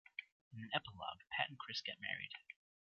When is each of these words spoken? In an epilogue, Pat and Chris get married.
In 0.51 0.63
an 0.63 0.71
epilogue, 0.73 1.19
Pat 1.29 1.49
and 1.49 1.59
Chris 1.59 1.81
get 1.81 2.01
married. 2.01 2.31